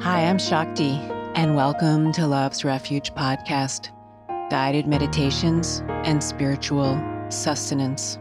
[0.00, 1.00] Hi, I'm Shakti,
[1.34, 3.88] and welcome to Love's Refuge podcast
[4.50, 8.18] guided meditations and spiritual sustenance.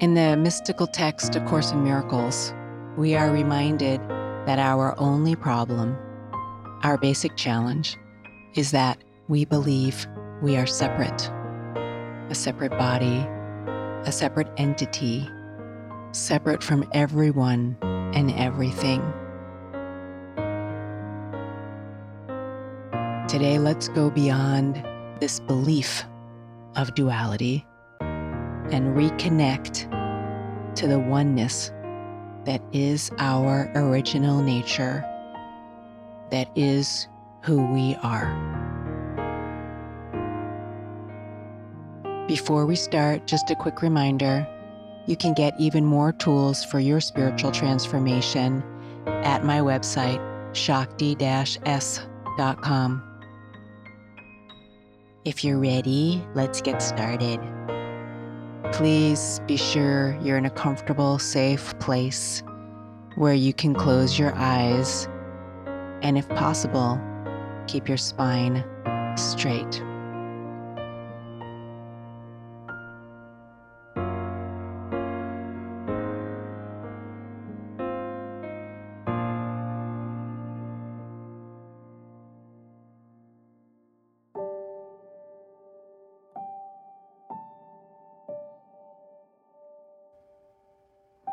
[0.00, 2.52] In the mystical text, A Course in Miracles,
[2.98, 4.00] we are reminded
[4.46, 5.96] that our only problem,
[6.82, 7.96] our basic challenge,
[8.54, 10.06] is that we believe
[10.42, 11.30] we are separate
[12.28, 13.26] a separate body,
[14.06, 15.28] a separate entity
[16.12, 19.00] separate from everyone and everything.
[23.28, 24.84] Today, let's go beyond
[25.20, 26.04] this belief
[26.76, 27.66] of duality
[28.00, 29.88] and reconnect
[30.76, 31.70] to the oneness
[32.44, 35.04] that is our original nature,
[36.30, 37.08] that is
[37.42, 38.28] who we are.
[42.26, 44.46] Before we start, just a quick reminder
[45.06, 48.62] you can get even more tools for your spiritual transformation
[49.06, 50.20] at my website,
[50.54, 53.02] shakti s.com.
[55.24, 57.40] If you're ready, let's get started.
[58.72, 62.42] Please be sure you're in a comfortable, safe place
[63.16, 65.06] where you can close your eyes
[66.02, 67.00] and, if possible,
[67.66, 68.64] keep your spine
[69.16, 69.82] straight.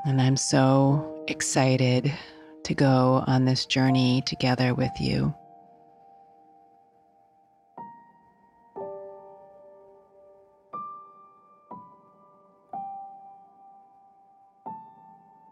[0.10, 2.12] And I'm so excited
[2.64, 5.36] to go on this journey together with you.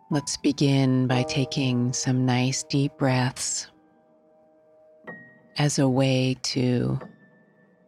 [0.09, 3.67] Let's begin by taking some nice deep breaths
[5.59, 6.99] as a way to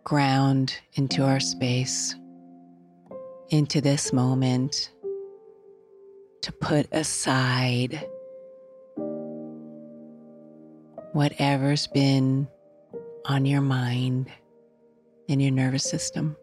[0.03, 2.15] ground into our space,
[3.49, 4.91] into this moment
[6.41, 8.07] to put aside
[11.13, 12.47] whatever's been
[13.25, 14.29] on your mind
[15.27, 16.35] and your nervous system.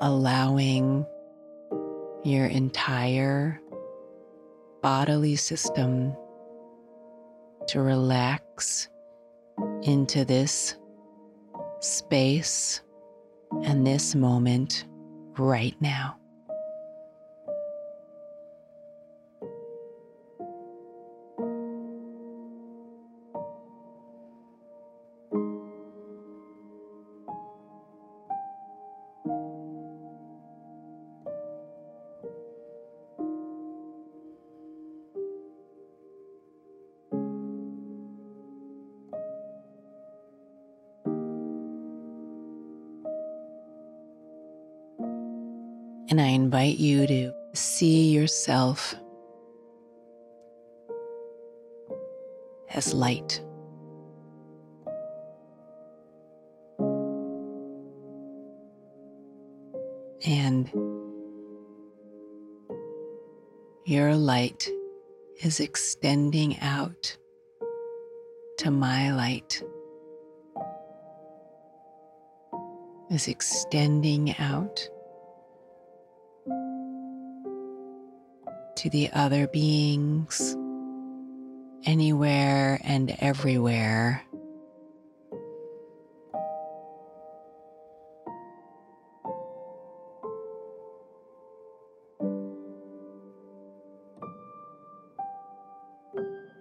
[0.00, 1.06] Allowing
[2.24, 3.60] your entire
[4.82, 6.14] bodily system
[7.68, 8.88] to relax
[9.82, 10.76] into this
[11.80, 12.82] space
[13.64, 14.86] and this moment
[15.38, 16.18] right now.
[46.08, 48.94] And I invite you to see yourself
[52.72, 53.40] as light.
[60.24, 60.70] And
[63.84, 64.68] your light
[65.42, 67.16] is extending out
[68.58, 69.62] to my light,
[73.10, 74.88] is extending out
[78.76, 80.54] to the other beings
[81.84, 84.22] anywhere and everywhere.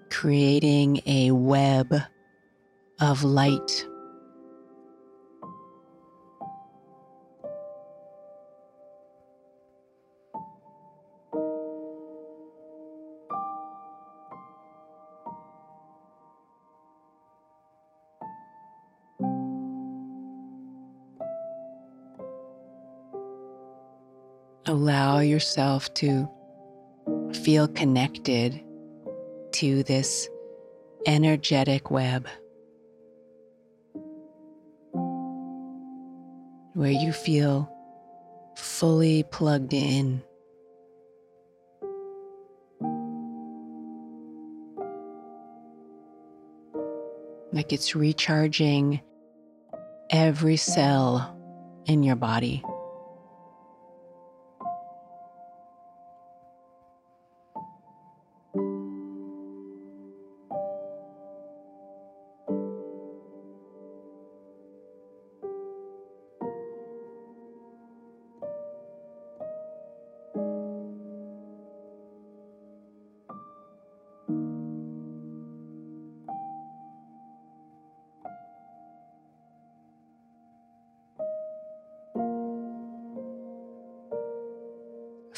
[0.10, 1.94] Creating a web
[3.00, 3.86] of light
[25.76, 26.30] yourself to
[27.44, 28.62] feel connected
[29.52, 30.30] to this
[31.06, 32.28] energetic web
[36.74, 37.70] where you feel
[38.56, 40.22] fully plugged in.
[47.54, 49.00] like it's recharging
[50.10, 51.38] every cell
[51.86, 52.62] in your body.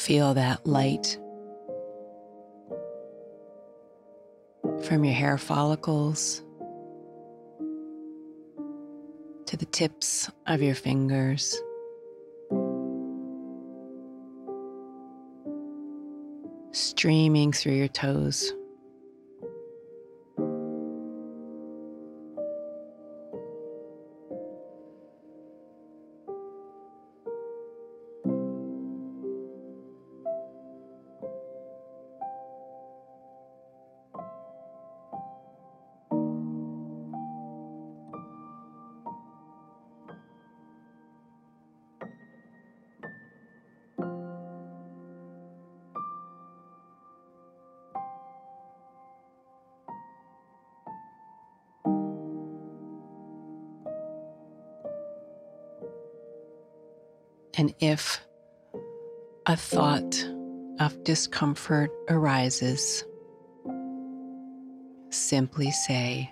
[0.07, 1.19] Feel that light
[4.85, 6.41] from your hair follicles
[9.47, 11.61] to the tips of your fingers.
[16.71, 18.53] Streaming through your toes.
[57.57, 58.23] And if
[59.47, 60.23] a thought
[60.79, 63.03] of discomfort arises,
[65.09, 66.31] simply say,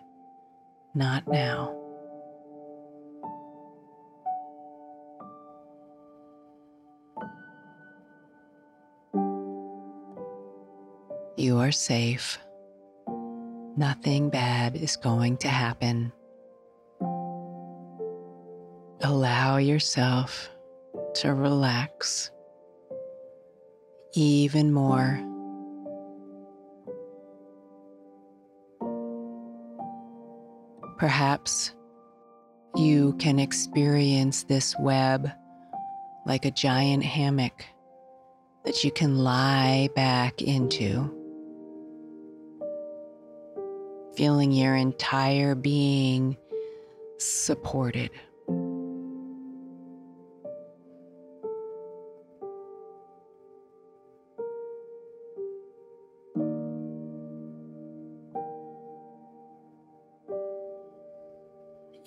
[0.93, 1.81] Not now.
[11.37, 12.37] You are safe.
[13.75, 16.13] Nothing bad is going to happen.
[19.01, 20.49] Allow yourself
[21.15, 22.29] to relax
[24.13, 25.19] even more.
[30.97, 31.73] Perhaps
[32.75, 35.31] you can experience this web
[36.25, 37.65] like a giant hammock
[38.65, 41.09] that you can lie back into,
[44.17, 46.35] feeling your entire being
[47.19, 48.09] supported.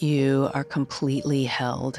[0.00, 1.98] You are completely held.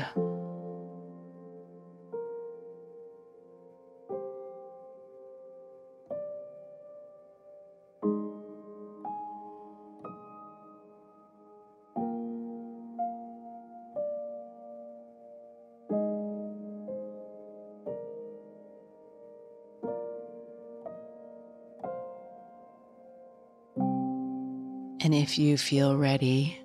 [25.01, 26.61] And if you feel ready,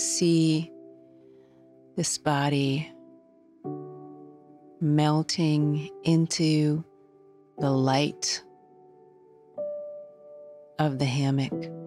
[0.00, 0.72] see
[1.96, 2.90] this body
[4.80, 6.82] melting into
[7.58, 8.42] the light
[10.78, 11.79] of the hammock.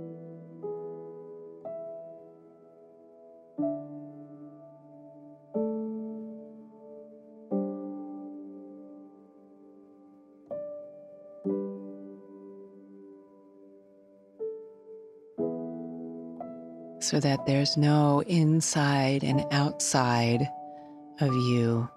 [17.24, 20.48] That there's no inside and outside
[21.22, 21.90] of you.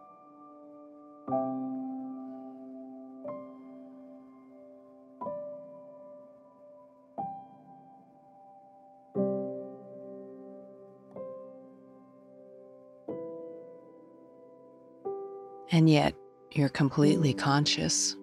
[15.72, 16.14] And yet,
[16.52, 18.16] you're completely conscious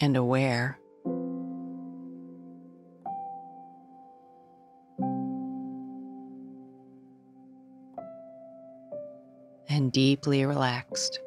[0.00, 0.80] and aware.
[9.96, 11.20] Deeply relaxed.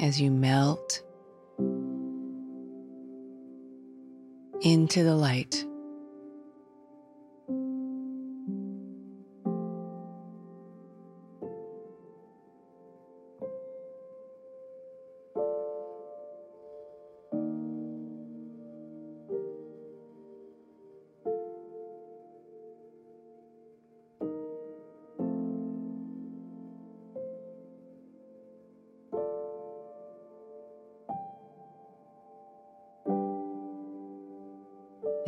[0.00, 1.04] As you melt
[4.62, 5.64] into the light.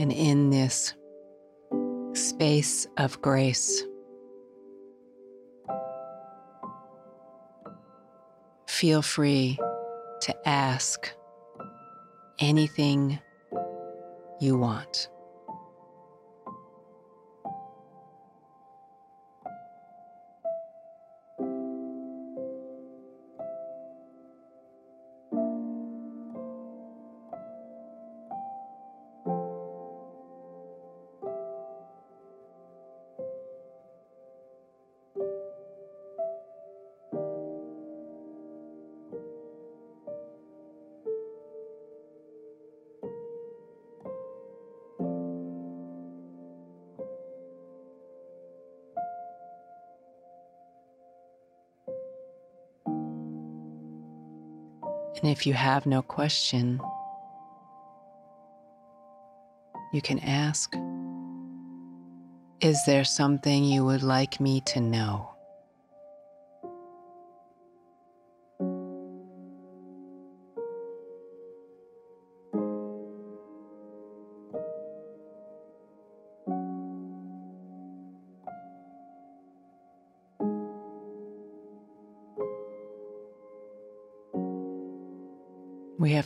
[0.04, 0.92] And in this
[2.12, 3.82] space of grace,
[8.68, 9.58] feel free
[10.20, 11.10] to ask
[12.38, 13.18] anything
[14.42, 15.08] you want.
[55.22, 56.80] And if you have no question,
[59.92, 60.74] you can ask
[62.60, 65.33] Is there something you would like me to know?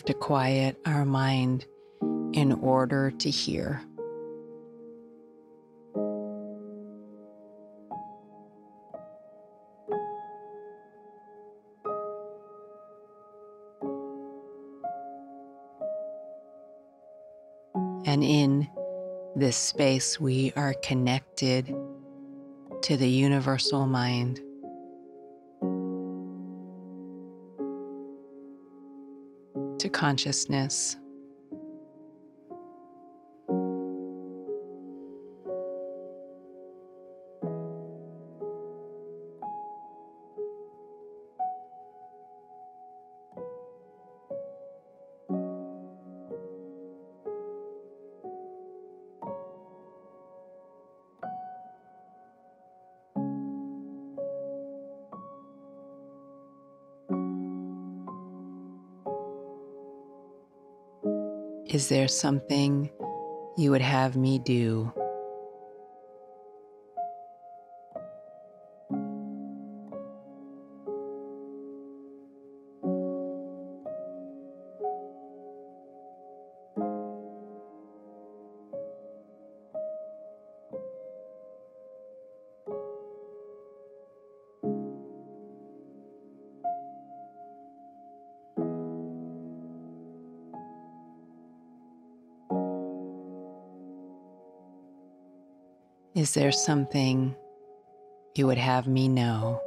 [0.09, 1.67] To quiet our mind
[2.33, 3.79] in order to hear.
[18.07, 18.67] And in
[19.37, 21.67] this space, we are connected
[22.81, 24.41] to the universal mind.
[29.89, 30.97] Consciousness.
[61.69, 62.91] Is there something
[63.59, 64.91] you would have me do?
[96.19, 97.37] Is there something
[98.35, 99.61] you would have me know?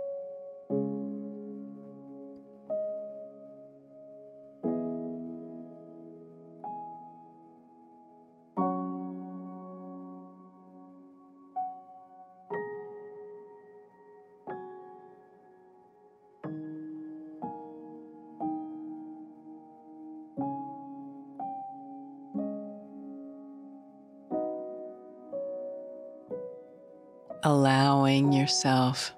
[27.43, 29.13] Allowing yourself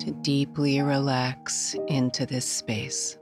[0.00, 3.19] to deeply relax into this space.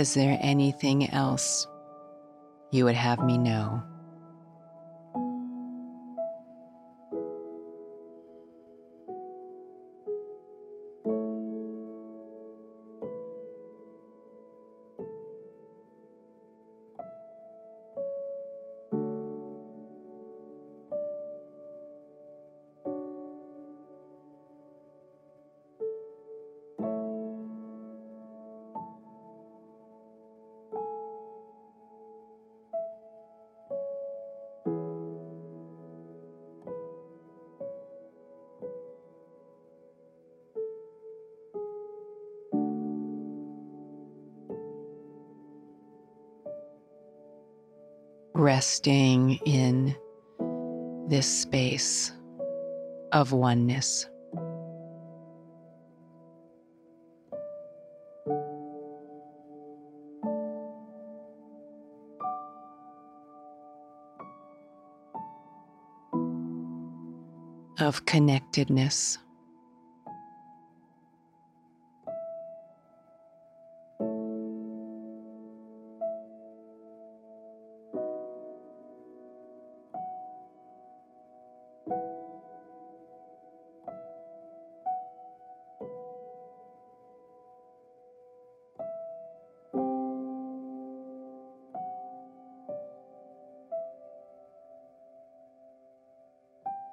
[0.00, 1.68] Is there anything else
[2.70, 3.82] you would have me know?
[48.40, 49.94] Resting in
[51.08, 52.12] this space
[53.12, 54.06] of oneness.
[67.78, 69.18] Of connectedness.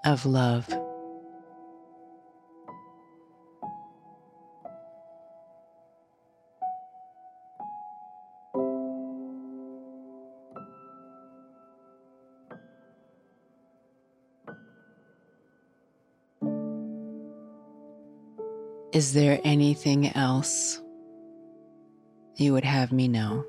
[0.08, 0.66] Of love.
[18.94, 20.82] Is there anything else
[22.38, 23.46] you would have me know?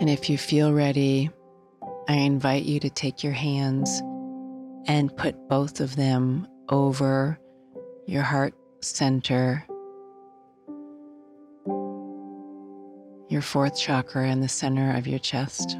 [0.00, 1.28] And if you feel ready,
[2.08, 4.00] I invite you to take your hands
[4.86, 7.38] and put both of them over
[8.06, 9.62] your heart center,
[13.28, 15.76] your fourth chakra in the center of your chest.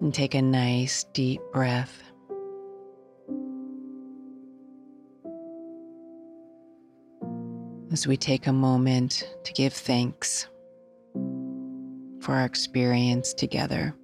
[0.00, 2.11] And take a nice deep breath.
[7.92, 10.48] As we take a moment to give thanks
[12.20, 13.94] for our experience together.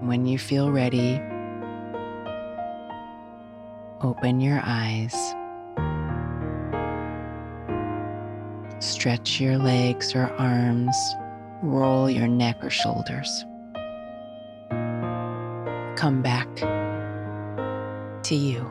[0.00, 1.20] When you feel ready,
[4.00, 5.34] Open your eyes.
[8.78, 10.96] Stretch your legs or arms.
[11.64, 13.44] Roll your neck or shoulders.
[15.96, 16.46] Come back
[18.22, 18.64] to you.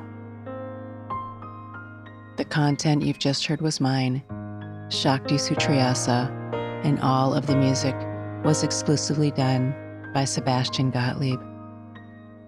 [2.37, 4.23] The content you've just heard was mine,
[4.89, 6.31] Shakti Sutriasa,
[6.85, 7.95] and all of the music
[8.45, 9.75] was exclusively done
[10.13, 11.41] by Sebastian Gottlieb.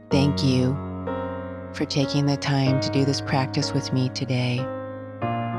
[0.09, 0.88] Thank you
[1.73, 4.57] for taking the time to do this practice with me today.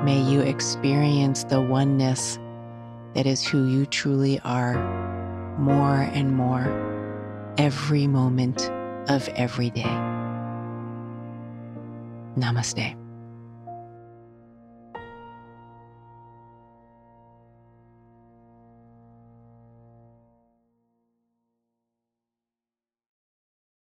[0.05, 2.38] May you experience the oneness
[3.14, 4.77] that is who you truly are
[5.59, 6.64] more and more
[7.59, 8.70] every moment
[9.09, 9.83] of every day.
[12.37, 13.00] Namaste.